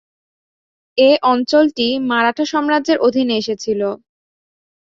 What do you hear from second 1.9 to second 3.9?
মারাঠা সাম্রাজ্যের অধীনে এসেছিল।